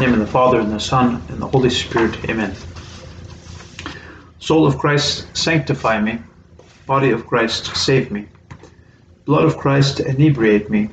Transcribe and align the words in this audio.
Name 0.00 0.14
of 0.14 0.20
the 0.20 0.26
Father, 0.26 0.58
and 0.58 0.72
the 0.72 0.80
Son, 0.80 1.22
and 1.28 1.42
the 1.42 1.46
Holy 1.46 1.68
Spirit. 1.68 2.24
Amen. 2.30 2.56
Soul 4.38 4.66
of 4.66 4.78
Christ, 4.78 5.26
sanctify 5.36 6.00
me. 6.00 6.18
Body 6.86 7.10
of 7.10 7.26
Christ, 7.26 7.76
save 7.76 8.10
me. 8.10 8.26
Blood 9.26 9.44
of 9.44 9.58
Christ, 9.58 10.00
inebriate 10.00 10.70
me. 10.70 10.88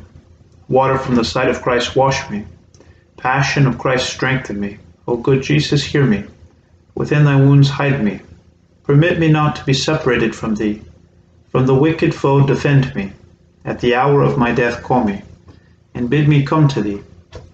Water 0.68 0.98
from 0.98 1.16
the 1.16 1.24
side 1.24 1.48
of 1.48 1.62
Christ, 1.62 1.96
wash 1.96 2.30
me. 2.30 2.44
Passion 3.16 3.66
of 3.66 3.78
Christ, 3.78 4.10
strengthen 4.10 4.60
me. 4.60 4.78
O 5.08 5.16
good 5.16 5.42
Jesus, 5.42 5.86
hear 5.86 6.04
me. 6.04 6.26
Within 6.94 7.24
thy 7.24 7.38
wounds, 7.38 7.70
hide 7.70 8.04
me. 8.04 8.20
Permit 8.84 9.20
me 9.20 9.30
not 9.30 9.56
to 9.56 9.64
be 9.64 9.74
separated 9.74 10.36
from 10.36 10.56
thee. 10.56 10.82
From 11.48 11.66
the 11.66 11.76
wicked 11.76 12.14
foe, 12.14 12.46
defend 12.46 12.94
me. 12.94 13.14
At 13.64 13.80
the 13.80 13.96
hour 13.96 14.22
of 14.22 14.38
my 14.38 14.52
death, 14.52 14.84
call 14.84 15.06
me, 15.06 15.22
and 15.96 16.10
bid 16.10 16.28
me 16.28 16.44
come 16.44 16.68
to 16.68 16.82
thee, 16.82 17.02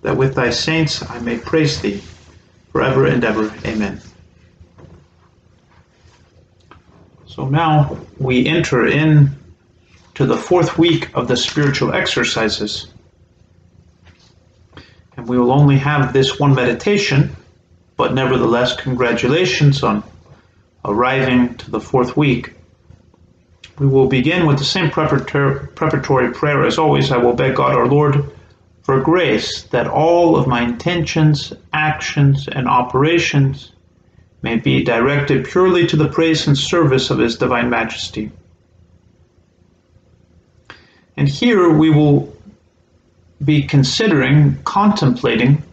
that 0.03 0.15
with 0.15 0.35
thy 0.35 0.51
saints 0.51 1.09
I 1.09 1.19
may 1.19 1.37
praise 1.37 1.81
thee 1.81 2.01
forever 2.71 3.07
and 3.07 3.23
ever. 3.23 3.53
Amen. 3.65 4.01
So 7.25 7.47
now 7.49 7.97
we 8.19 8.45
enter 8.45 8.85
in 8.85 9.31
to 10.15 10.25
the 10.25 10.37
fourth 10.37 10.77
week 10.77 11.09
of 11.15 11.27
the 11.27 11.35
spiritual 11.35 11.93
exercises. 11.93 12.87
And 15.17 15.27
we 15.27 15.39
will 15.39 15.51
only 15.51 15.77
have 15.77 16.13
this 16.13 16.39
one 16.39 16.53
meditation, 16.53 17.35
but 17.97 18.13
nevertheless, 18.13 18.75
congratulations 18.75 19.83
on 19.83 20.03
arriving 20.85 21.55
to 21.55 21.71
the 21.71 21.79
fourth 21.79 22.15
week. 22.17 22.53
We 23.79 23.87
will 23.87 24.07
begin 24.07 24.45
with 24.45 24.59
the 24.59 24.65
same 24.65 24.91
preparatory 24.91 26.31
prayer 26.33 26.65
as 26.65 26.77
always. 26.77 27.11
I 27.11 27.17
will 27.17 27.33
beg 27.33 27.55
God 27.55 27.73
our 27.73 27.87
Lord 27.87 28.29
for 28.83 28.99
grace 29.01 29.63
that 29.63 29.87
all 29.87 30.35
of 30.35 30.47
my 30.47 30.61
intentions, 30.61 31.53
actions, 31.73 32.47
and 32.47 32.67
operations 32.67 33.71
may 34.41 34.57
be 34.57 34.83
directed 34.83 35.45
purely 35.45 35.87
to 35.87 35.95
the 35.95 36.09
praise 36.09 36.47
and 36.47 36.57
service 36.57 37.09
of 37.09 37.17
His 37.17 37.37
Divine 37.37 37.69
Majesty. 37.69 38.31
And 41.15 41.27
here 41.27 41.69
we 41.69 41.89
will 41.89 42.35
be 43.43 43.63
considering, 43.63 44.61
contemplating 44.63 45.63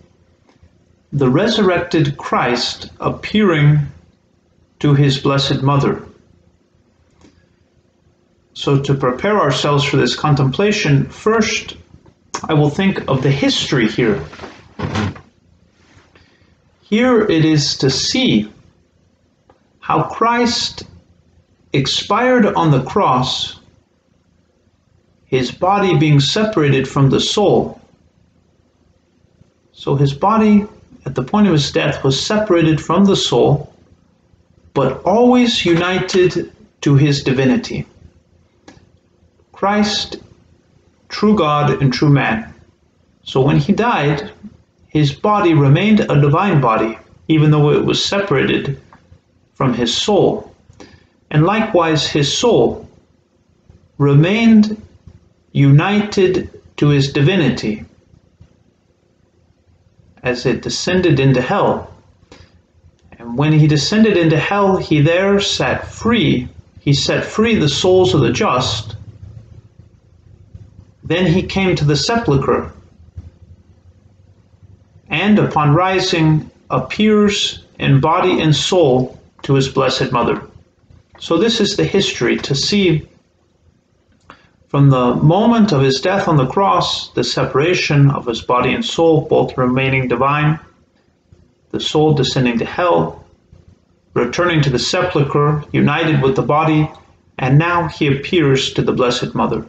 the 1.13 1.29
resurrected 1.29 2.17
Christ 2.17 2.91
appearing 3.01 3.81
to 4.81 4.95
his 4.95 5.19
Blessed 5.19 5.63
Mother. 5.63 6.05
So, 8.55 8.81
to 8.81 8.95
prepare 8.95 9.41
ourselves 9.41 9.85
for 9.85 9.97
this 9.97 10.15
contemplation, 10.15 11.09
first 11.09 11.77
I 12.45 12.55
will 12.55 12.71
think 12.71 13.09
of 13.09 13.23
the 13.23 13.31
history 13.31 13.87
here. 13.89 14.25
Here 16.83 17.23
it 17.23 17.45
is 17.45 17.77
to 17.79 17.91
see 17.91 18.51
how 19.81 20.05
Christ 20.05 20.85
expired 21.73 22.47
on 22.47 22.71
the 22.71 22.83
cross, 22.83 23.61
his 25.27 25.53
body 25.53 25.97
being 25.97 26.19
separated 26.19 26.89
from 26.89 27.11
the 27.11 27.21
soul. 27.21 27.81
So 29.73 29.95
his 29.95 30.13
body, 30.13 30.67
at 31.07 31.15
the 31.15 31.23
point 31.23 31.47
of 31.47 31.53
his 31.53 31.71
death, 31.71 32.03
was 32.03 32.21
separated 32.21 32.81
from 32.81 33.05
the 33.05 33.17
soul, 33.17 33.73
but 34.75 35.03
always 35.03 35.65
united 35.65 36.53
to 36.81 36.97
his 36.97 37.23
divinity. 37.23 37.87
Christ, 39.53 40.17
true 41.11 41.37
God 41.37 41.83
and 41.83 41.93
true 41.93 42.09
man. 42.09 42.55
So 43.23 43.43
when 43.43 43.59
he 43.59 43.73
died, 43.73 44.33
his 44.89 45.13
body 45.13 45.53
remained 45.53 46.01
a 46.01 46.21
divine 46.21 46.61
body, 46.61 46.99
even 47.29 47.51
though 47.51 47.71
it 47.71 47.85
was 47.85 48.03
separated 48.03 48.81
from 49.53 49.75
his 49.75 49.95
soul. 49.95 50.55
And 51.31 51.45
likewise, 51.45 52.09
his 52.09 52.33
soul 52.37 52.89
remained 53.99 54.81
united 55.53 56.51
to 56.79 56.89
his 56.89 57.13
divinity 57.13 57.85
as 60.23 60.47
it 60.47 60.63
descended 60.63 61.21
into 61.21 61.41
hell. 61.41 61.93
And 63.19 63.37
when 63.37 63.53
he 63.53 63.67
descended 63.67 64.17
into 64.17 64.39
hell, 64.39 64.77
he 64.77 65.01
there 65.01 65.41
sat 65.41 65.87
free. 65.87 66.49
He 66.81 66.93
set 66.93 67.25
free 67.25 67.55
the 67.55 67.69
souls 67.69 68.15
of 68.15 68.23
the 68.23 68.33
just. 68.33 68.97
Then 71.11 71.27
he 71.27 71.43
came 71.43 71.75
to 71.75 71.85
the 71.85 71.97
sepulchre, 71.97 72.73
and 75.09 75.41
upon 75.41 75.75
rising, 75.75 76.49
appears 76.71 77.65
in 77.81 77.99
body 77.99 78.41
and 78.41 78.55
soul 78.55 79.19
to 79.43 79.55
his 79.55 79.69
Blessed 79.69 80.13
Mother. 80.13 80.41
So, 81.19 81.37
this 81.37 81.61
is 81.61 81.77
the 81.77 81.83
history 81.85 82.37
to 82.37 82.55
see 82.55 83.09
from 84.69 84.91
the 84.91 85.17
moment 85.17 85.73
of 85.73 85.83
his 85.83 86.01
death 86.01 86.29
on 86.29 86.37
the 86.37 86.47
cross, 86.47 87.09
the 87.15 87.25
separation 87.25 88.09
of 88.13 88.25
his 88.25 88.43
body 88.43 88.73
and 88.73 88.85
soul, 88.85 89.23
both 89.23 89.59
remaining 89.59 90.07
divine, 90.07 90.61
the 91.73 91.81
soul 91.81 92.15
descending 92.15 92.57
to 92.61 92.65
hell, 92.65 93.25
returning 94.15 94.63
to 94.63 94.71
the 94.71 94.79
sepulchre, 94.79 95.65
united 95.73 96.23
with 96.23 96.37
the 96.37 96.43
body, 96.43 96.89
and 97.37 97.59
now 97.59 97.89
he 97.89 98.07
appears 98.07 98.73
to 98.75 98.83
the 98.83 98.93
Blessed 98.93 99.35
Mother. 99.35 99.67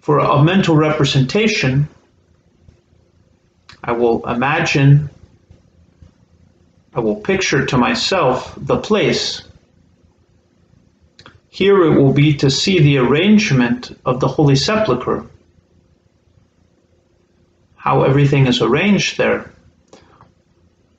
For 0.00 0.18
a 0.18 0.42
mental 0.42 0.76
representation, 0.76 1.88
I 3.82 3.92
will 3.92 4.26
imagine 4.26 5.10
I 6.94 7.00
will 7.00 7.16
picture 7.16 7.66
to 7.66 7.78
myself 7.78 8.54
the 8.56 8.78
place. 8.78 9.42
Here 11.48 11.84
it 11.84 12.00
will 12.00 12.12
be 12.12 12.34
to 12.38 12.50
see 12.50 12.80
the 12.80 12.98
arrangement 12.98 13.96
of 14.04 14.20
the 14.20 14.28
Holy 14.28 14.56
Sepulchre, 14.56 15.26
how 17.76 18.02
everything 18.02 18.46
is 18.46 18.62
arranged 18.62 19.18
there, 19.18 19.52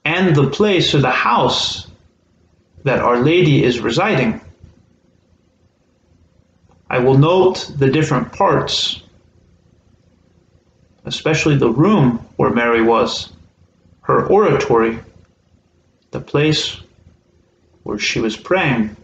and 0.06 0.36
the 0.36 0.50
place 0.50 0.94
or 0.94 1.02
the 1.02 1.10
house 1.10 1.88
that 2.84 3.00
Our 3.00 3.20
Lady 3.20 3.64
is 3.64 3.80
residing. 3.80 4.42
I 6.90 7.00
will 7.00 7.18
note 7.18 7.72
the 7.78 7.90
different 7.90 8.34
parts, 8.34 9.02
especially 11.06 11.56
the 11.56 11.70
room 11.70 12.26
where 12.38 12.50
Mary 12.50 12.82
was, 12.82 13.32
her 14.02 14.26
oratory, 14.26 15.00
the 16.12 16.20
place 16.20 16.82
where 17.84 18.00
she 18.00 18.20
was 18.20 18.36
praying. 18.36 18.96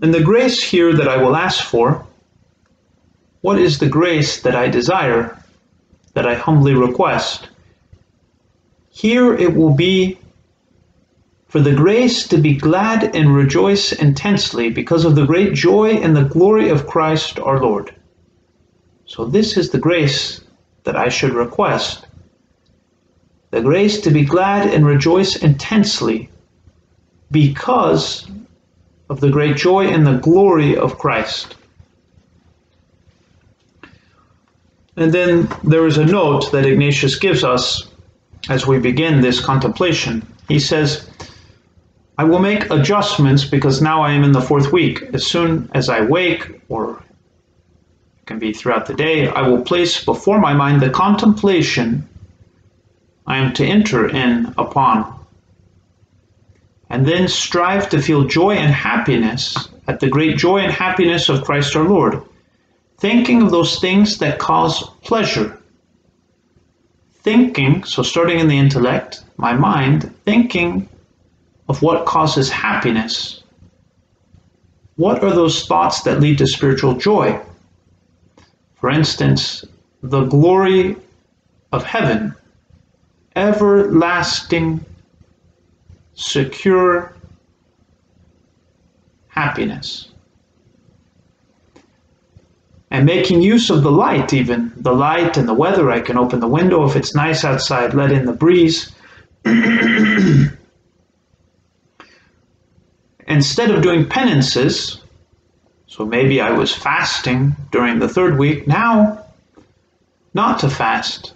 And 0.00 0.12
the 0.12 0.22
grace 0.22 0.62
here 0.62 0.94
that 0.94 1.08
I 1.08 1.18
will 1.18 1.36
ask 1.36 1.64
for, 1.64 2.06
what 3.42 3.58
is 3.58 3.78
the 3.78 3.88
grace 3.88 4.40
that 4.40 4.56
I 4.56 4.68
desire, 4.68 5.38
that 6.14 6.26
I 6.26 6.34
humbly 6.34 6.74
request? 6.74 7.48
Here 8.90 9.34
it 9.34 9.54
will 9.54 9.74
be 9.74 10.18
for 11.54 11.60
the 11.60 11.72
grace 11.72 12.26
to 12.26 12.36
be 12.36 12.56
glad 12.56 13.14
and 13.14 13.32
rejoice 13.32 13.92
intensely 13.92 14.70
because 14.70 15.04
of 15.04 15.14
the 15.14 15.24
great 15.24 15.54
joy 15.54 15.90
and 15.90 16.16
the 16.16 16.24
glory 16.24 16.68
of 16.68 16.88
Christ 16.88 17.38
our 17.38 17.62
Lord. 17.62 17.94
So, 19.06 19.24
this 19.24 19.56
is 19.56 19.70
the 19.70 19.78
grace 19.78 20.40
that 20.82 20.96
I 20.96 21.08
should 21.08 21.32
request 21.32 22.08
the 23.52 23.60
grace 23.60 24.00
to 24.00 24.10
be 24.10 24.24
glad 24.24 24.68
and 24.74 24.84
rejoice 24.84 25.36
intensely 25.36 26.28
because 27.30 28.28
of 29.08 29.20
the 29.20 29.30
great 29.30 29.56
joy 29.56 29.86
and 29.86 30.04
the 30.04 30.18
glory 30.18 30.76
of 30.76 30.98
Christ. 30.98 31.54
And 34.96 35.12
then 35.12 35.48
there 35.62 35.86
is 35.86 35.98
a 35.98 36.04
note 36.04 36.50
that 36.50 36.66
Ignatius 36.66 37.14
gives 37.14 37.44
us 37.44 37.84
as 38.48 38.66
we 38.66 38.80
begin 38.80 39.20
this 39.20 39.38
contemplation. 39.38 40.26
He 40.48 40.58
says, 40.58 41.08
I 42.16 42.24
will 42.24 42.38
make 42.38 42.70
adjustments 42.70 43.44
because 43.44 43.82
now 43.82 44.02
I 44.02 44.12
am 44.12 44.22
in 44.22 44.32
the 44.32 44.40
fourth 44.40 44.70
week. 44.70 45.02
As 45.12 45.26
soon 45.26 45.68
as 45.74 45.88
I 45.88 46.02
wake, 46.02 46.60
or 46.68 47.02
it 48.20 48.26
can 48.26 48.38
be 48.38 48.52
throughout 48.52 48.86
the 48.86 48.94
day, 48.94 49.26
I 49.26 49.48
will 49.48 49.62
place 49.62 50.04
before 50.04 50.38
my 50.38 50.54
mind 50.54 50.80
the 50.80 50.90
contemplation 50.90 52.08
I 53.26 53.38
am 53.38 53.52
to 53.54 53.64
enter 53.64 54.08
in 54.08 54.54
upon. 54.56 55.12
And 56.88 57.04
then 57.04 57.26
strive 57.26 57.88
to 57.88 58.00
feel 58.00 58.28
joy 58.28 58.52
and 58.52 58.72
happiness 58.72 59.68
at 59.88 59.98
the 59.98 60.08
great 60.08 60.36
joy 60.36 60.58
and 60.58 60.72
happiness 60.72 61.28
of 61.28 61.42
Christ 61.42 61.74
our 61.74 61.84
Lord, 61.84 62.22
thinking 62.98 63.42
of 63.42 63.50
those 63.50 63.80
things 63.80 64.18
that 64.18 64.38
cause 64.38 64.88
pleasure. 65.02 65.60
Thinking, 67.22 67.82
so 67.82 68.02
starting 68.02 68.38
in 68.38 68.48
the 68.48 68.58
intellect, 68.58 69.24
my 69.36 69.52
mind, 69.52 70.14
thinking 70.24 70.88
of 71.68 71.82
what 71.82 72.06
causes 72.06 72.50
happiness. 72.50 73.42
What 74.96 75.24
are 75.24 75.30
those 75.32 75.66
thoughts 75.66 76.02
that 76.02 76.20
lead 76.20 76.38
to 76.38 76.46
spiritual 76.46 76.94
joy? 76.94 77.40
For 78.76 78.90
instance, 78.90 79.64
the 80.02 80.24
glory 80.24 80.96
of 81.72 81.84
heaven, 81.84 82.34
everlasting, 83.34 84.84
secure 86.14 87.16
happiness. 89.28 90.10
And 92.90 93.06
making 93.06 93.42
use 93.42 93.70
of 93.70 93.82
the 93.82 93.90
light, 93.90 94.32
even 94.32 94.72
the 94.76 94.92
light 94.92 95.36
and 95.36 95.48
the 95.48 95.54
weather. 95.54 95.90
I 95.90 96.00
can 96.00 96.16
open 96.16 96.38
the 96.38 96.46
window 96.46 96.86
if 96.86 96.94
it's 96.94 97.16
nice 97.16 97.44
outside, 97.44 97.94
let 97.94 98.12
in 98.12 98.24
the 98.24 98.32
breeze. 98.32 98.92
Instead 103.26 103.70
of 103.70 103.82
doing 103.82 104.06
penances, 104.06 105.00
so 105.86 106.04
maybe 106.04 106.40
I 106.40 106.50
was 106.50 106.74
fasting 106.74 107.56
during 107.70 107.98
the 107.98 108.08
third 108.08 108.38
week, 108.38 108.66
now 108.66 109.24
not 110.34 110.58
to 110.60 110.68
fast, 110.68 111.32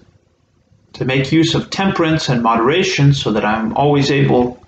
to 0.94 1.04
make 1.04 1.30
use 1.30 1.54
of 1.54 1.70
temperance 1.70 2.28
and 2.28 2.42
moderation 2.42 3.14
so 3.14 3.32
that 3.32 3.44
I'm 3.44 3.76
always 3.76 4.10
able, 4.10 4.60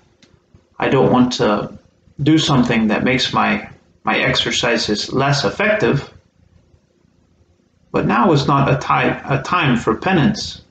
I 0.79 0.89
don't 0.89 1.11
want 1.11 1.33
to 1.33 1.77
do 2.23 2.37
something 2.37 2.87
that 2.87 3.03
makes 3.03 3.33
my, 3.33 3.69
my 4.03 4.17
exercises 4.17 5.11
less 5.11 5.43
effective. 5.43 6.11
But 7.91 8.05
now 8.05 8.31
is 8.31 8.47
not 8.47 8.73
a 8.73 8.77
time, 8.77 9.21
a 9.29 9.41
time 9.43 9.77
for 9.77 9.95
penance. 9.95 10.61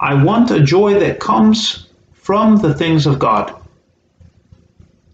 I 0.00 0.22
want 0.22 0.50
a 0.50 0.60
joy 0.60 0.98
that 0.98 1.20
comes 1.20 1.86
from 2.12 2.56
the 2.56 2.74
things 2.74 3.06
of 3.06 3.18
God, 3.18 3.54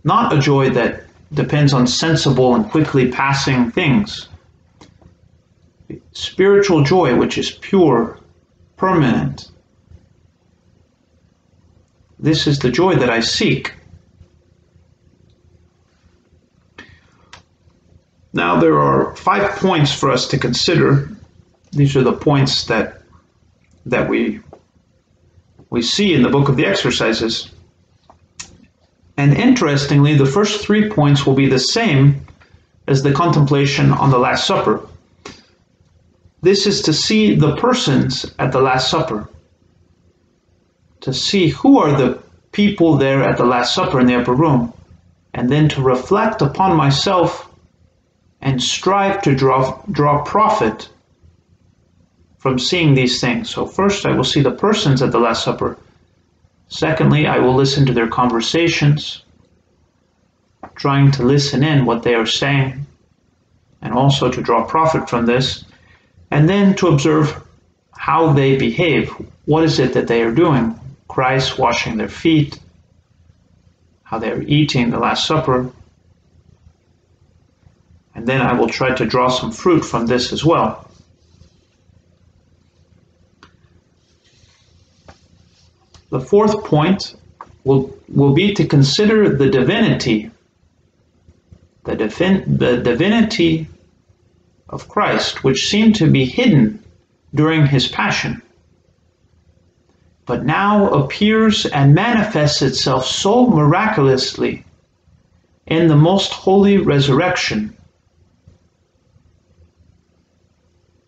not 0.06 0.32
a 0.32 0.38
joy 0.38 0.70
that 0.70 1.02
depends 1.34 1.74
on 1.74 1.84
sensible 1.86 2.54
and 2.54 2.70
quickly 2.70 3.10
passing 3.10 3.72
things. 3.72 4.28
Spiritual 6.12 6.84
joy, 6.84 7.16
which 7.16 7.36
is 7.36 7.50
pure, 7.50 8.20
permanent. 8.76 9.50
This 12.20 12.46
is 12.46 12.60
the 12.60 12.70
joy 12.70 12.94
that 12.94 13.10
I 13.10 13.18
seek. 13.18 13.74
Now, 18.32 18.60
there 18.60 18.78
are 18.78 19.16
five 19.16 19.50
points 19.56 19.92
for 19.92 20.12
us 20.12 20.28
to 20.28 20.38
consider. 20.38 21.10
These 21.72 21.96
are 21.96 22.02
the 22.02 22.12
points 22.12 22.66
that, 22.66 23.02
that 23.86 24.08
we, 24.08 24.40
we 25.70 25.82
see 25.82 26.14
in 26.14 26.22
the 26.22 26.28
book 26.28 26.48
of 26.48 26.56
the 26.56 26.64
exercises. 26.64 27.50
And 29.16 29.34
interestingly, 29.34 30.14
the 30.14 30.26
first 30.26 30.64
three 30.64 30.90
points 30.90 31.24
will 31.24 31.34
be 31.34 31.48
the 31.48 31.58
same 31.58 32.26
as 32.86 33.02
the 33.02 33.12
contemplation 33.12 33.92
on 33.92 34.10
the 34.10 34.18
Last 34.18 34.46
Supper. 34.46 34.86
This 36.42 36.66
is 36.66 36.82
to 36.82 36.92
see 36.92 37.34
the 37.34 37.56
persons 37.56 38.34
at 38.38 38.52
the 38.52 38.60
Last 38.60 38.90
Supper, 38.90 39.28
to 41.00 41.12
see 41.12 41.48
who 41.48 41.78
are 41.78 41.96
the 41.96 42.22
people 42.52 42.96
there 42.96 43.22
at 43.22 43.36
the 43.38 43.44
Last 43.44 43.74
Supper 43.74 44.00
in 44.00 44.06
the 44.06 44.20
upper 44.20 44.34
room, 44.34 44.72
and 45.34 45.50
then 45.50 45.68
to 45.70 45.82
reflect 45.82 46.42
upon 46.42 46.76
myself 46.76 47.48
and 48.40 48.62
strive 48.62 49.22
to 49.22 49.34
draw, 49.34 49.82
draw 49.90 50.22
profit 50.24 50.88
from 52.38 52.58
seeing 52.58 52.94
these 52.94 53.20
things. 53.20 53.50
So, 53.50 53.66
first, 53.66 54.06
I 54.06 54.12
will 54.12 54.24
see 54.24 54.42
the 54.42 54.52
persons 54.52 55.02
at 55.02 55.10
the 55.10 55.18
Last 55.18 55.42
Supper. 55.42 55.78
Secondly, 56.68 57.26
I 57.26 57.38
will 57.38 57.54
listen 57.54 57.86
to 57.86 57.92
their 57.92 58.08
conversations, 58.08 59.22
trying 60.74 61.10
to 61.12 61.22
listen 61.22 61.62
in 61.62 61.86
what 61.86 62.02
they 62.02 62.14
are 62.14 62.26
saying, 62.26 62.86
and 63.82 63.94
also 63.94 64.30
to 64.30 64.42
draw 64.42 64.64
profit 64.64 65.08
from 65.08 65.26
this, 65.26 65.64
and 66.30 66.48
then 66.48 66.74
to 66.76 66.88
observe 66.88 67.42
how 67.92 68.32
they 68.32 68.56
behave. 68.56 69.10
What 69.44 69.64
is 69.64 69.78
it 69.78 69.94
that 69.94 70.08
they 70.08 70.22
are 70.22 70.32
doing? 70.32 70.78
Christ 71.08 71.58
washing 71.58 71.96
their 71.96 72.08
feet, 72.08 72.58
how 74.02 74.18
they 74.18 74.30
are 74.30 74.42
eating 74.42 74.90
the 74.90 74.98
Last 74.98 75.26
Supper. 75.26 75.70
And 78.14 78.26
then 78.26 78.40
I 78.40 78.54
will 78.54 78.68
try 78.68 78.94
to 78.94 79.06
draw 79.06 79.28
some 79.28 79.52
fruit 79.52 79.84
from 79.84 80.06
this 80.06 80.32
as 80.32 80.44
well. 80.44 80.85
The 86.16 86.24
fourth 86.24 86.64
point 86.64 87.14
will, 87.64 87.94
will 88.08 88.32
be 88.32 88.54
to 88.54 88.64
consider 88.66 89.36
the 89.36 89.50
divinity, 89.50 90.30
the, 91.84 91.94
divin, 91.94 92.56
the 92.56 92.78
divinity 92.78 93.66
of 94.70 94.88
Christ, 94.88 95.44
which 95.44 95.68
seemed 95.68 95.96
to 95.96 96.10
be 96.10 96.24
hidden 96.24 96.82
during 97.34 97.66
his 97.66 97.86
passion, 97.86 98.40
but 100.24 100.46
now 100.46 100.88
appears 100.88 101.66
and 101.66 101.94
manifests 101.94 102.62
itself 102.62 103.04
so 103.04 103.48
miraculously 103.48 104.64
in 105.66 105.86
the 105.86 105.96
most 105.96 106.32
holy 106.32 106.78
resurrection, 106.78 107.76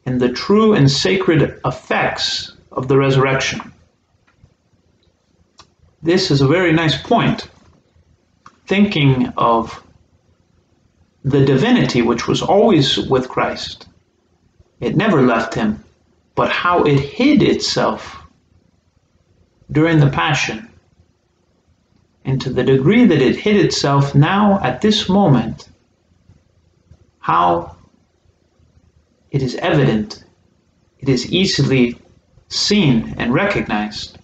in 0.04 0.18
the 0.18 0.28
true 0.28 0.74
and 0.74 0.90
sacred 0.90 1.58
effects 1.64 2.52
of 2.70 2.88
the 2.88 2.98
resurrection. 2.98 3.72
This 6.02 6.30
is 6.30 6.40
a 6.40 6.46
very 6.46 6.72
nice 6.72 7.00
point. 7.00 7.48
Thinking 8.66 9.32
of 9.36 9.82
the 11.24 11.44
divinity 11.44 12.02
which 12.02 12.28
was 12.28 12.40
always 12.40 12.98
with 12.98 13.28
Christ, 13.28 13.88
it 14.80 14.96
never 14.96 15.22
left 15.22 15.54
him, 15.54 15.82
but 16.34 16.50
how 16.50 16.84
it 16.84 17.00
hid 17.00 17.42
itself 17.42 18.22
during 19.72 19.98
the 19.98 20.10
Passion. 20.10 20.68
And 22.24 22.40
to 22.42 22.50
the 22.50 22.62
degree 22.62 23.04
that 23.06 23.22
it 23.22 23.36
hid 23.36 23.56
itself 23.56 24.14
now 24.14 24.60
at 24.62 24.80
this 24.80 25.08
moment, 25.08 25.68
how 27.18 27.76
it 29.30 29.42
is 29.42 29.56
evident, 29.56 30.24
it 31.00 31.08
is 31.08 31.32
easily 31.32 31.98
seen 32.48 33.14
and 33.18 33.34
recognized. 33.34 34.18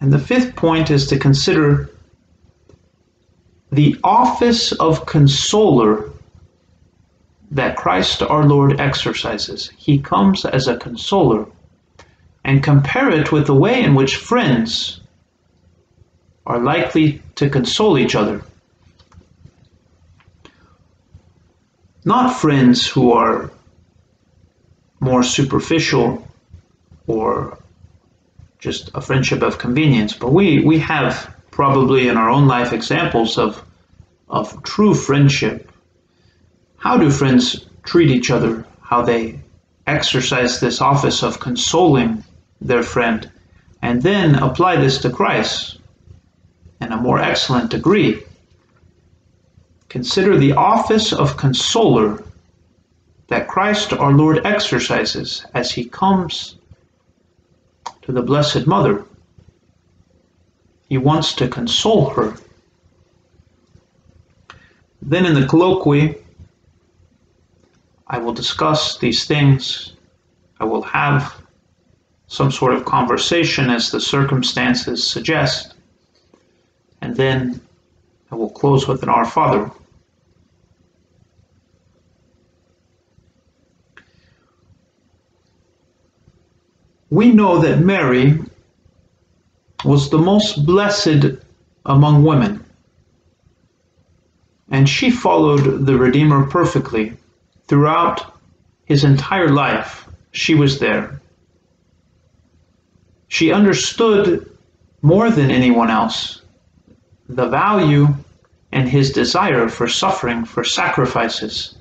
And 0.00 0.12
the 0.12 0.18
fifth 0.18 0.54
point 0.54 0.90
is 0.90 1.06
to 1.08 1.18
consider 1.18 1.90
the 3.72 3.96
office 4.04 4.72
of 4.72 5.06
consoler 5.06 6.10
that 7.50 7.76
Christ 7.76 8.22
our 8.22 8.44
Lord 8.44 8.80
exercises. 8.80 9.70
He 9.76 9.98
comes 9.98 10.44
as 10.44 10.68
a 10.68 10.76
consoler. 10.76 11.46
And 12.44 12.62
compare 12.62 13.10
it 13.10 13.32
with 13.32 13.46
the 13.46 13.54
way 13.54 13.82
in 13.82 13.94
which 13.94 14.16
friends 14.16 15.00
are 16.46 16.58
likely 16.58 17.20
to 17.34 17.50
console 17.50 17.98
each 17.98 18.14
other. 18.14 18.42
Not 22.04 22.40
friends 22.40 22.86
who 22.86 23.12
are 23.12 23.50
more 25.00 25.22
superficial 25.22 26.26
or 27.06 27.58
just 28.58 28.90
a 28.94 29.00
friendship 29.00 29.42
of 29.42 29.58
convenience. 29.58 30.12
But 30.12 30.32
we, 30.32 30.64
we 30.64 30.78
have 30.80 31.34
probably 31.50 32.08
in 32.08 32.16
our 32.16 32.30
own 32.30 32.46
life 32.46 32.72
examples 32.72 33.38
of, 33.38 33.64
of 34.28 34.62
true 34.62 34.94
friendship. 34.94 35.70
How 36.76 36.96
do 36.96 37.10
friends 37.10 37.66
treat 37.84 38.10
each 38.10 38.30
other? 38.30 38.64
How 38.80 39.02
they 39.02 39.40
exercise 39.86 40.60
this 40.60 40.80
office 40.80 41.22
of 41.22 41.40
consoling 41.40 42.22
their 42.60 42.82
friend, 42.82 43.30
and 43.82 44.02
then 44.02 44.34
apply 44.34 44.76
this 44.76 44.98
to 44.98 45.10
Christ 45.10 45.78
in 46.80 46.92
a 46.92 46.96
more 46.96 47.18
excellent 47.18 47.70
degree. 47.70 48.22
Consider 49.88 50.36
the 50.36 50.52
office 50.52 51.12
of 51.12 51.36
consoler 51.36 52.22
that 53.28 53.48
Christ 53.48 53.92
our 53.92 54.12
Lord 54.12 54.44
exercises 54.44 55.46
as 55.54 55.70
he 55.70 55.84
comes 55.84 56.57
to 58.08 58.12
the 58.12 58.22
Blessed 58.22 58.66
Mother. 58.66 59.04
He 60.88 60.96
wants 60.96 61.34
to 61.34 61.46
console 61.46 62.08
her. 62.08 62.38
Then 65.02 65.26
in 65.26 65.34
the 65.34 65.46
colloquy, 65.46 66.14
I 68.06 68.16
will 68.16 68.32
discuss 68.32 68.96
these 68.96 69.26
things. 69.26 69.92
I 70.58 70.64
will 70.64 70.80
have 70.80 71.34
some 72.28 72.50
sort 72.50 72.72
of 72.72 72.86
conversation 72.86 73.68
as 73.68 73.90
the 73.90 74.00
circumstances 74.00 75.06
suggest. 75.06 75.74
And 77.02 77.14
then 77.14 77.60
I 78.30 78.36
will 78.36 78.48
close 78.48 78.88
with 78.88 79.02
an 79.02 79.10
Our 79.10 79.26
Father. 79.26 79.70
We 87.10 87.32
know 87.32 87.58
that 87.58 87.80
Mary 87.80 88.38
was 89.84 90.10
the 90.10 90.18
most 90.18 90.66
blessed 90.66 91.24
among 91.86 92.24
women. 92.24 92.64
And 94.70 94.88
she 94.88 95.10
followed 95.10 95.86
the 95.86 95.96
Redeemer 95.96 96.46
perfectly. 96.46 97.14
Throughout 97.66 98.34
his 98.84 99.04
entire 99.04 99.48
life, 99.48 100.08
she 100.32 100.54
was 100.54 100.78
there. 100.78 101.20
She 103.28 103.52
understood 103.52 104.50
more 105.02 105.30
than 105.30 105.50
anyone 105.50 105.90
else 105.90 106.42
the 107.28 107.48
value 107.48 108.08
and 108.72 108.88
his 108.88 109.12
desire 109.12 109.68
for 109.68 109.86
suffering, 109.86 110.44
for 110.44 110.64
sacrifices. 110.64 111.76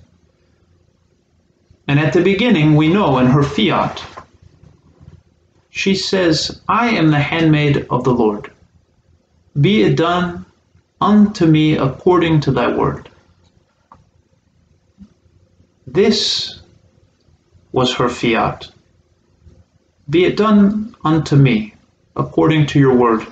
And 1.87 1.99
at 1.99 2.13
the 2.13 2.21
beginning, 2.21 2.75
we 2.75 2.89
know 2.89 3.17
in 3.19 3.27
her 3.27 3.43
fiat, 3.43 4.03
she 5.77 5.93
says, 5.93 6.61
I 6.67 6.89
am 6.89 7.11
the 7.11 7.19
handmaid 7.19 7.85
of 7.91 8.03
the 8.03 8.13
Lord. 8.13 8.51
Be 9.61 9.83
it 9.83 9.95
done 9.95 10.45
unto 10.99 11.45
me 11.45 11.77
according 11.77 12.39
to 12.41 12.51
thy 12.51 12.75
word. 12.75 13.09
This 15.85 16.61
was 17.71 17.93
her 17.93 18.09
fiat. 18.09 18.71
Be 20.09 20.25
it 20.25 20.35
done 20.35 20.95
unto 21.03 21.35
me 21.35 21.75
according 22.15 22.65
to 22.67 22.79
your 22.79 22.95
word. 22.95 23.27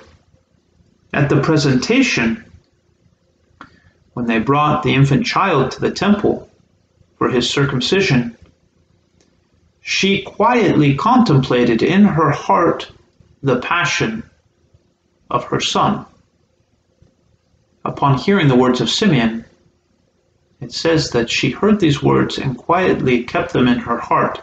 At 1.12 1.28
the 1.28 1.40
presentation, 1.40 2.44
when 4.12 4.26
they 4.26 4.38
brought 4.38 4.82
the 4.82 4.94
infant 4.94 5.26
child 5.26 5.72
to 5.72 5.80
the 5.80 5.90
temple 5.90 6.48
for 7.18 7.28
his 7.28 7.50
circumcision, 7.50 8.36
she 9.88 10.20
quietly 10.22 10.96
contemplated 10.96 11.80
in 11.80 12.02
her 12.02 12.32
heart 12.32 12.90
the 13.40 13.60
passion 13.60 14.28
of 15.30 15.44
her 15.44 15.60
son. 15.60 16.04
Upon 17.84 18.18
hearing 18.18 18.48
the 18.48 18.56
words 18.56 18.80
of 18.80 18.90
Simeon, 18.90 19.44
it 20.60 20.72
says 20.72 21.10
that 21.10 21.30
she 21.30 21.50
heard 21.50 21.78
these 21.78 22.02
words 22.02 22.36
and 22.36 22.58
quietly 22.58 23.22
kept 23.22 23.52
them 23.52 23.68
in 23.68 23.78
her 23.78 23.98
heart. 23.98 24.40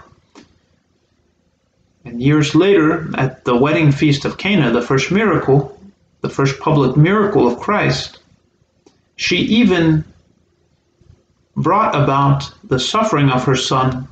And 2.06 2.22
years 2.22 2.56
later, 2.56 3.10
at 3.18 3.44
the 3.44 3.58
wedding 3.58 3.92
feast 3.92 4.24
of 4.24 4.38
Cana, 4.38 4.72
the 4.72 4.82
first 4.82 5.12
miracle, 5.12 5.78
the 6.22 6.30
first 6.30 6.58
public 6.62 6.96
miracle 6.96 7.50
of 7.50 7.60
Christ, 7.60 8.20
she 9.18 9.40
even 9.40 10.06
brought 11.58 12.02
about 12.02 12.50
the 12.64 12.80
suffering 12.80 13.30
of 13.30 13.44
her 13.44 13.58
son 13.58 14.08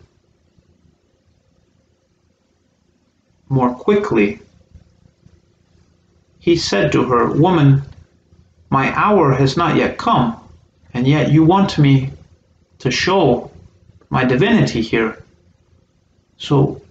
more 3.52 3.74
quickly. 3.74 4.40
He 6.40 6.56
said 6.56 6.92
to 6.94 7.04
her, 7.04 7.32
Woman, 7.32 7.84
my 8.70 8.98
hour 8.98 9.34
has 9.34 9.58
not 9.58 9.76
yet 9.76 9.98
come, 9.98 10.38
and 10.94 11.06
yet 11.06 11.32
you 11.32 11.44
want 11.44 11.78
me 11.78 12.12
to 12.80 12.90
show 12.90 13.52
my 14.10 14.24
divinity 14.24 14.82
here. 14.82 15.22
So 16.38 16.82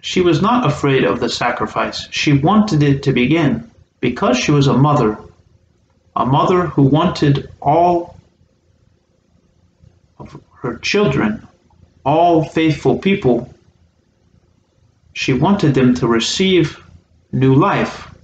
she 0.00 0.20
was 0.20 0.40
not 0.40 0.66
afraid 0.66 1.04
of 1.04 1.20
the 1.20 1.28
sacrifice. 1.28 2.08
She 2.10 2.32
wanted 2.32 2.82
it 2.82 3.02
to 3.02 3.12
begin 3.12 3.70
because 4.00 4.38
she 4.38 4.52
was 4.52 4.66
a 4.66 4.76
mother, 4.76 5.18
a 6.14 6.24
mother 6.24 6.66
who 6.66 6.82
wanted 6.82 7.50
all 7.60 8.16
of 10.18 10.40
her 10.60 10.78
children, 10.78 11.46
all 12.04 12.44
faithful 12.44 12.98
people, 12.98 13.53
she 15.14 15.32
wanted 15.32 15.74
them 15.74 15.94
to 15.94 16.06
receive 16.06 16.78
new 17.32 17.54
life, 17.54 18.14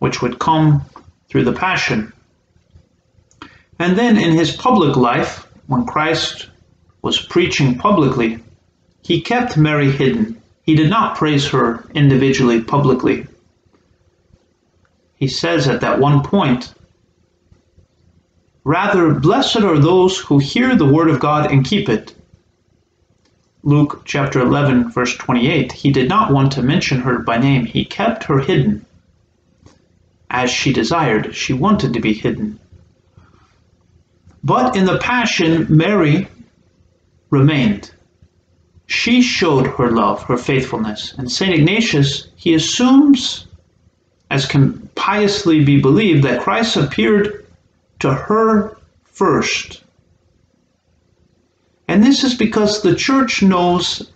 which 0.00 0.20
would 0.20 0.38
come 0.38 0.82
through 1.28 1.44
the 1.44 1.52
Passion. 1.52 2.12
And 3.78 3.96
then 3.96 4.18
in 4.18 4.32
his 4.32 4.56
public 4.56 4.96
life, 4.96 5.46
when 5.68 5.86
Christ 5.86 6.48
was 7.02 7.20
preaching 7.20 7.78
publicly, 7.78 8.40
he 9.02 9.20
kept 9.20 9.56
Mary 9.56 9.90
hidden 9.90 10.40
he 10.64 10.74
did 10.74 10.88
not 10.88 11.16
praise 11.16 11.46
her 11.48 11.84
individually 11.94 12.60
publicly. 12.62 13.26
He 15.14 15.28
says 15.28 15.68
at 15.68 15.82
that 15.82 16.00
one 16.00 16.22
point, 16.22 16.74
Rather, 18.64 19.12
blessed 19.12 19.60
are 19.60 19.78
those 19.78 20.16
who 20.18 20.38
hear 20.38 20.74
the 20.74 20.86
word 20.86 21.10
of 21.10 21.20
God 21.20 21.52
and 21.52 21.66
keep 21.66 21.90
it. 21.90 22.14
Luke 23.64 24.02
chapter 24.04 24.40
11, 24.40 24.92
verse 24.92 25.16
28. 25.16 25.72
He 25.72 25.90
did 25.90 26.08
not 26.08 26.32
want 26.32 26.52
to 26.52 26.62
mention 26.62 27.00
her 27.00 27.18
by 27.18 27.38
name, 27.38 27.64
he 27.64 27.84
kept 27.84 28.24
her 28.24 28.38
hidden. 28.38 28.86
As 30.30 30.50
she 30.50 30.72
desired, 30.72 31.34
she 31.34 31.52
wanted 31.52 31.92
to 31.94 32.00
be 32.00 32.12
hidden. 32.12 32.60
But 34.44 34.76
in 34.76 34.84
the 34.84 34.98
Passion, 34.98 35.66
Mary 35.68 36.28
remained 37.30 37.90
she 38.86 39.22
showed 39.22 39.66
her 39.66 39.90
love, 39.90 40.22
her 40.24 40.36
faithfulness. 40.36 41.14
And 41.16 41.30
St. 41.30 41.54
Ignatius, 41.54 42.28
he 42.36 42.54
assumes, 42.54 43.46
as 44.30 44.46
can 44.46 44.88
piously 44.94 45.64
be 45.64 45.80
believed, 45.80 46.24
that 46.24 46.42
Christ 46.42 46.76
appeared 46.76 47.46
to 48.00 48.12
her 48.12 48.76
first. 49.04 49.83
And 51.88 52.02
this 52.02 52.24
is 52.24 52.34
because 52.34 52.82
the 52.82 52.94
church 52.94 53.42
knows 53.42 54.10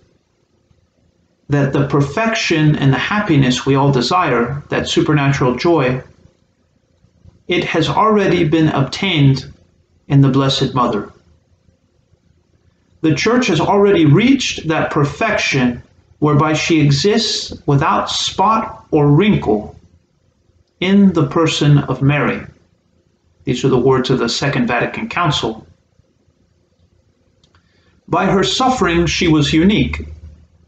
that 1.48 1.72
the 1.72 1.86
perfection 1.88 2.76
and 2.76 2.92
the 2.92 2.98
happiness 2.98 3.64
we 3.64 3.74
all 3.74 3.92
desire, 3.92 4.62
that 4.68 4.88
supernatural 4.88 5.56
joy, 5.56 6.02
it 7.46 7.64
has 7.64 7.88
already 7.88 8.44
been 8.44 8.68
obtained 8.68 9.52
in 10.08 10.20
the 10.20 10.28
Blessed 10.28 10.74
Mother 10.74 11.12
the 13.00 13.14
church 13.14 13.46
has 13.46 13.60
already 13.60 14.04
reached 14.04 14.66
that 14.68 14.90
perfection 14.90 15.82
whereby 16.18 16.52
she 16.52 16.80
exists 16.80 17.52
without 17.66 18.10
spot 18.10 18.86
or 18.90 19.08
wrinkle 19.08 19.76
in 20.80 21.12
the 21.12 21.26
person 21.26 21.78
of 21.78 22.02
Mary. 22.02 22.44
These 23.44 23.64
are 23.64 23.68
the 23.68 23.78
words 23.78 24.10
of 24.10 24.18
the 24.18 24.28
Second 24.28 24.66
Vatican 24.66 25.08
Council. 25.08 25.64
By 28.08 28.26
her 28.26 28.42
suffering, 28.42 29.06
she 29.06 29.28
was 29.28 29.52
unique. 29.52 30.08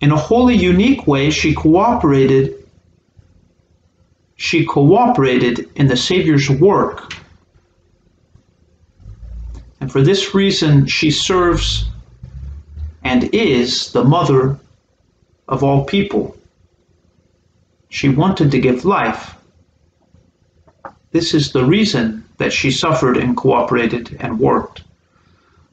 In 0.00 0.12
a 0.12 0.16
wholly 0.16 0.54
unique 0.54 1.06
way, 1.06 1.30
she 1.30 1.54
cooperated. 1.54 2.54
She 4.36 4.66
cooperated 4.66 5.70
in 5.74 5.86
the 5.86 5.96
Savior's 5.96 6.50
work. 6.50 7.14
And 9.80 9.90
for 9.90 10.02
this 10.02 10.34
reason, 10.34 10.86
she 10.86 11.10
serves 11.10 11.86
and 13.02 13.34
is 13.34 13.92
the 13.92 14.04
mother 14.04 14.58
of 15.48 15.64
all 15.64 15.84
people. 15.84 16.36
She 17.88 18.10
wanted 18.10 18.50
to 18.50 18.60
give 18.60 18.84
life. 18.84 19.34
This 21.10 21.32
is 21.32 21.52
the 21.52 21.64
reason 21.64 22.24
that 22.36 22.52
she 22.52 22.70
suffered 22.70 23.16
and 23.16 23.36
cooperated 23.36 24.16
and 24.20 24.38
worked. 24.38 24.82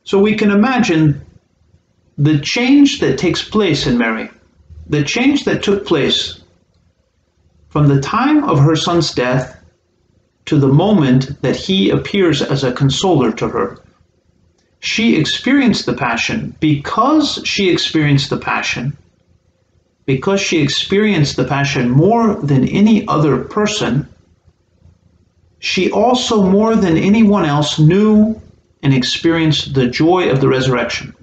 So 0.05 0.19
we 0.19 0.36
can 0.36 0.51
imagine 0.51 1.21
the 2.17 2.39
change 2.39 3.00
that 3.00 3.19
takes 3.19 3.47
place 3.47 3.86
in 3.86 3.97
Mary, 3.97 4.29
the 4.88 5.03
change 5.03 5.45
that 5.45 5.63
took 5.63 5.86
place 5.86 6.41
from 7.69 7.88
the 7.88 8.01
time 8.01 8.43
of 8.43 8.59
her 8.59 8.75
son's 8.75 9.13
death 9.13 9.63
to 10.45 10.57
the 10.57 10.67
moment 10.67 11.41
that 11.41 11.55
he 11.55 11.89
appears 11.89 12.41
as 12.41 12.63
a 12.63 12.71
consoler 12.71 13.31
to 13.33 13.47
her. 13.50 13.79
She 14.79 15.17
experienced 15.17 15.86
the 15.86 15.93
passion 15.93 16.55
because 16.59 17.41
she 17.43 17.69
experienced 17.69 18.29
the 18.29 18.38
passion 18.38 18.97
because 20.05 20.39
she 20.39 20.62
experienced 20.62 21.36
the 21.36 21.43
passion 21.43 21.89
more 21.89 22.36
than 22.36 22.67
any 22.67 23.05
other 23.07 23.43
person 23.43 24.07
she 25.59 25.91
also 25.91 26.43
more 26.43 26.75
than 26.75 26.95
anyone 26.97 27.43
else 27.43 27.77
knew 27.79 28.39
and 28.83 28.93
experienced 28.93 29.74
the 29.74 29.88
joy 29.88 30.29
of 30.29 30.39
the 30.39 30.47
resurrection 30.47 31.13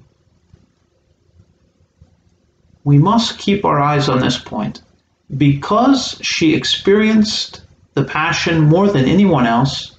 we 2.85 2.99
must 2.99 3.39
keep 3.39 3.65
our 3.65 3.81
eyes 3.81 4.09
on 4.09 4.21
this 4.21 4.39
point 4.39 4.83
because 5.37 6.19
she 6.23 6.55
experienced 6.55 7.63
the 7.95 8.05
passion 8.05 8.61
more 8.61 8.89
than 8.89 9.07
anyone 9.07 9.47
else 9.47 9.95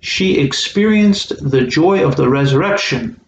she 0.00 0.38
experienced 0.38 1.50
the 1.50 1.66
joy 1.66 2.04
of 2.04 2.16
the 2.16 2.28
resurrection 2.28 3.20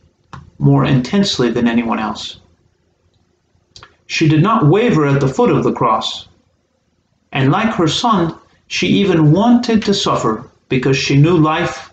more 0.58 0.84
intensely 0.84 1.50
than 1.50 1.68
anyone 1.68 1.98
else. 1.98 2.38
She 4.06 4.28
did 4.28 4.42
not 4.42 4.66
waver 4.66 5.06
at 5.06 5.20
the 5.20 5.28
foot 5.28 5.50
of 5.50 5.64
the 5.64 5.72
cross. 5.72 6.28
And 7.32 7.50
like 7.50 7.74
her 7.74 7.88
son, 7.88 8.34
she 8.68 8.86
even 8.88 9.32
wanted 9.32 9.82
to 9.82 9.94
suffer 9.94 10.50
because 10.68 10.96
she 10.96 11.16
knew 11.16 11.36
life 11.36 11.90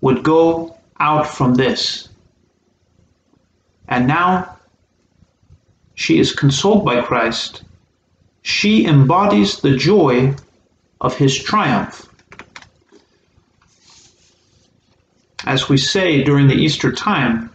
would 0.00 0.22
go 0.22 0.76
out 0.98 1.26
from 1.26 1.54
this. 1.54 2.08
And 3.88 4.06
now 4.06 4.57
she 5.98 6.18
is 6.18 6.32
consoled 6.32 6.84
by 6.84 7.02
Christ. 7.02 7.62
She 8.42 8.86
embodies 8.86 9.60
the 9.60 9.76
joy 9.76 10.34
of 11.00 11.16
his 11.16 11.36
triumph. 11.36 12.08
as 15.48 15.66
we 15.66 15.78
say 15.78 16.22
during 16.22 16.46
the 16.46 16.62
Easter 16.66 16.92
time, 16.92 17.50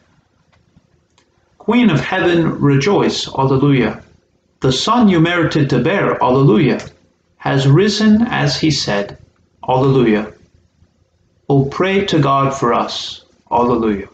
Queen 1.59 1.91
of 1.91 1.99
heaven, 1.99 2.59
rejoice, 2.59 3.27
Alleluia. 3.27 4.01
The 4.61 4.71
Son 4.71 5.07
you 5.07 5.19
merited 5.19 5.69
to 5.69 5.79
bear, 5.79 6.21
Alleluia, 6.23 6.81
has 7.37 7.67
risen 7.67 8.23
as 8.23 8.59
he 8.59 8.71
said, 8.71 9.19
Alleluia. 9.69 10.33
Oh, 11.47 11.65
pray 11.65 12.03
to 12.07 12.19
God 12.19 12.53
for 12.53 12.73
us, 12.73 13.25
Alleluia. 13.51 14.07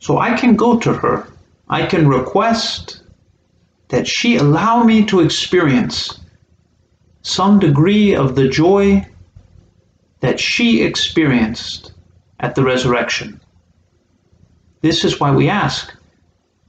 So 0.00 0.18
I 0.18 0.36
can 0.36 0.56
go 0.56 0.78
to 0.78 0.92
her, 0.92 1.28
I 1.68 1.86
can 1.86 2.08
request 2.08 3.02
that 3.88 4.08
she 4.08 4.36
allow 4.36 4.82
me 4.82 5.04
to 5.06 5.20
experience 5.20 6.20
some 7.22 7.58
degree 7.58 8.14
of 8.14 8.34
the 8.34 8.48
joy 8.48 9.06
that 10.20 10.40
she 10.40 10.82
experienced 10.82 11.92
at 12.40 12.54
the 12.54 12.64
resurrection. 12.64 13.40
This 14.80 15.04
is 15.04 15.20
why 15.20 15.30
we 15.32 15.48
ask 15.48 15.92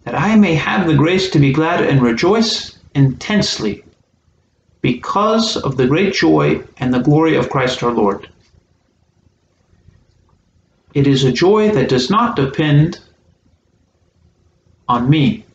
that 0.03 0.15
I 0.15 0.35
may 0.35 0.55
have 0.55 0.88
the 0.88 0.95
grace 0.95 1.29
to 1.31 1.39
be 1.39 1.53
glad 1.53 1.81
and 1.81 2.01
rejoice 2.01 2.77
intensely 2.95 3.83
because 4.81 5.55
of 5.55 5.77
the 5.77 5.88
great 5.88 6.13
joy 6.13 6.61
and 6.77 6.93
the 6.93 7.00
glory 7.00 7.38
of 7.38 7.50
Christ 7.50 7.81
our 7.83 7.91
Lord. 7.91 8.27
It 10.93 11.07
is 11.07 11.23
a 11.23 11.31
joy 11.31 11.71
that 11.71 11.88
does 11.88 12.09
not 12.09 12.35
depend 12.35 13.00
on 14.91 15.10
me. 15.10 15.45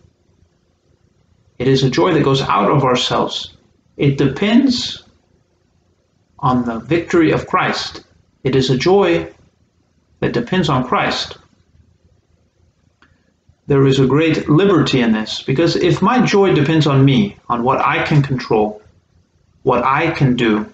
It 1.59 1.69
is 1.69 1.83
a 1.83 1.90
joy 1.90 2.14
that 2.14 2.25
goes 2.25 2.43
out 2.43 2.71
of 2.71 2.85
ourselves. 2.85 3.52
It 3.97 4.19
depends 4.19 5.02
on 6.38 6.64
the 6.64 6.78
victory 6.81 7.31
of 7.33 7.47
Christ. 7.47 8.05
It 8.45 8.57
is 8.57 8.71
a 8.71 8.78
joy 8.78 9.33
that 10.21 10.33
depends 10.33 10.69
on 10.69 10.87
Christ. 10.87 11.38
There 13.66 13.87
is 13.87 13.99
a 13.99 14.07
great 14.07 14.49
liberty 14.49 15.00
in 15.00 15.12
this 15.12 15.43
because 15.43 15.76
if 15.76 16.00
my 16.00 16.25
joy 16.25 16.55
depends 16.55 16.87
on 16.87 17.05
me, 17.05 17.37
on 17.49 17.62
what 17.62 17.81
I 17.81 18.05
can 18.05 18.23
control, 18.23 18.81
what 19.64 19.83
I 19.85 20.11
can 20.12 20.37
do, 20.37 20.66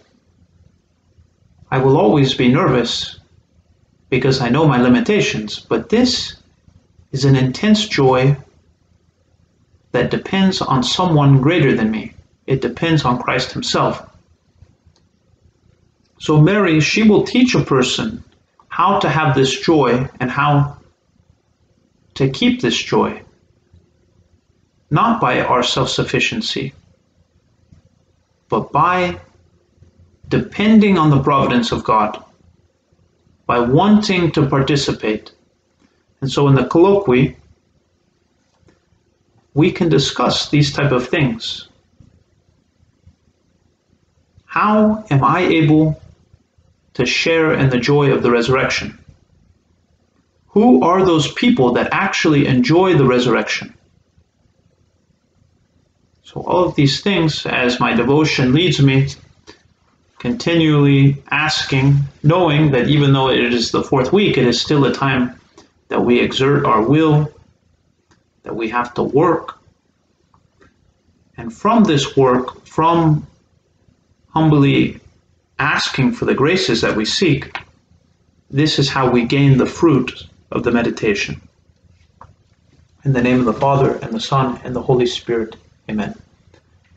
I 1.70 1.78
will 1.78 1.96
always 1.96 2.34
be 2.34 2.48
nervous 2.48 3.18
because 4.10 4.40
I 4.40 4.50
know 4.50 4.68
my 4.68 4.80
limitations. 4.80 5.58
But 5.58 5.88
this 5.88 6.36
is 7.12 7.24
an 7.24 7.34
intense 7.34 7.88
joy 7.88 8.36
that 9.92 10.10
depends 10.10 10.60
on 10.60 10.82
someone 10.82 11.40
greater 11.40 11.76
than 11.76 11.90
me. 11.90 12.14
It 12.46 12.60
depends 12.60 13.04
on 13.04 13.22
Christ 13.22 13.52
Himself. 13.52 14.08
So, 16.18 16.40
Mary, 16.40 16.80
she 16.80 17.02
will 17.02 17.24
teach 17.24 17.54
a 17.54 17.64
person 17.64 18.24
how 18.68 19.00
to 19.00 19.08
have 19.08 19.34
this 19.34 19.60
joy 19.60 20.08
and 20.18 20.30
how 20.30 20.78
to 22.14 22.30
keep 22.30 22.60
this 22.60 22.76
joy, 22.76 23.22
not 24.90 25.20
by 25.20 25.40
our 25.40 25.62
self 25.62 25.88
sufficiency, 25.88 26.72
but 28.48 28.72
by 28.72 29.20
depending 30.28 30.96
on 30.96 31.10
the 31.10 31.22
providence 31.22 31.72
of 31.72 31.84
God, 31.84 32.22
by 33.46 33.58
wanting 33.58 34.32
to 34.32 34.46
participate. 34.46 35.32
And 36.20 36.30
so, 36.30 36.48
in 36.48 36.54
the 36.54 36.66
colloquy, 36.66 37.36
we 39.54 39.70
can 39.70 39.88
discuss 39.88 40.48
these 40.50 40.72
type 40.72 40.92
of 40.92 41.08
things. 41.08 41.68
How 44.46 45.04
am 45.10 45.24
I 45.24 45.40
able 45.40 46.00
to 46.94 47.06
share 47.06 47.54
in 47.54 47.70
the 47.70 47.78
joy 47.78 48.12
of 48.12 48.22
the 48.22 48.30
resurrection? 48.30 48.98
Who 50.48 50.82
are 50.82 51.04
those 51.04 51.32
people 51.32 51.72
that 51.72 51.88
actually 51.92 52.46
enjoy 52.46 52.94
the 52.94 53.06
resurrection? 53.06 53.74
So, 56.22 56.42
all 56.42 56.64
of 56.64 56.74
these 56.74 57.00
things, 57.02 57.46
as 57.46 57.80
my 57.80 57.94
devotion 57.94 58.52
leads 58.52 58.80
me, 58.80 59.08
continually 60.18 61.22
asking, 61.30 61.96
knowing 62.22 62.70
that 62.72 62.88
even 62.88 63.12
though 63.12 63.28
it 63.28 63.52
is 63.52 63.70
the 63.70 63.82
fourth 63.82 64.12
week, 64.12 64.38
it 64.38 64.46
is 64.46 64.60
still 64.60 64.84
a 64.84 64.92
time 64.92 65.38
that 65.88 66.04
we 66.04 66.20
exert 66.20 66.64
our 66.64 66.82
will, 66.82 67.30
that 68.42 68.54
we 68.54 68.68
have 68.68 68.94
to 68.94 69.02
work. 69.02 69.58
And 71.36 71.52
from 71.52 71.84
this 71.84 72.16
work, 72.16 72.66
from 72.66 73.26
humbly 74.28 75.00
asking 75.58 76.12
for 76.12 76.24
the 76.24 76.34
graces 76.34 76.80
that 76.80 76.96
we 76.96 77.04
seek, 77.04 77.56
this 78.50 78.78
is 78.78 78.88
how 78.88 79.10
we 79.10 79.24
gain 79.24 79.56
the 79.56 79.66
fruit 79.66 80.26
of 80.50 80.62
the 80.62 80.72
meditation. 80.72 81.40
In 83.04 83.12
the 83.12 83.22
name 83.22 83.40
of 83.40 83.46
the 83.46 83.52
Father, 83.54 83.96
and 84.02 84.12
the 84.12 84.20
Son, 84.20 84.60
and 84.62 84.76
the 84.76 84.82
Holy 84.82 85.06
Spirit. 85.06 85.56
Amen. 85.90 86.14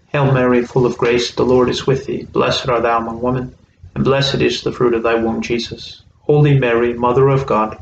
Hail 0.07 0.31
Mary, 0.31 0.63
full 0.63 0.85
of 0.85 0.97
grace, 0.97 1.33
the 1.33 1.43
Lord 1.43 1.69
is 1.69 1.87
with 1.87 2.05
thee. 2.05 2.27
Blessed 2.31 2.69
art 2.69 2.83
thou 2.83 2.99
among 2.99 3.21
women, 3.21 3.55
and 3.95 4.03
blessed 4.03 4.41
is 4.41 4.61
the 4.61 4.71
fruit 4.71 4.93
of 4.93 5.03
thy 5.03 5.15
womb, 5.15 5.41
Jesus. 5.41 6.03
Holy 6.21 6.57
Mary, 6.59 6.93
Mother 6.93 7.29
of 7.29 7.45
God, 7.45 7.79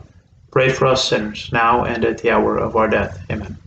pray 0.53 0.69
for 0.69 0.85
us 0.85 1.09
sinners, 1.09 1.49
now 1.51 1.83
and 1.83 2.05
at 2.05 2.19
the 2.19 2.29
hour 2.29 2.57
of 2.57 2.75
our 2.75 2.87
death. 2.87 3.19
Amen. 3.31 3.62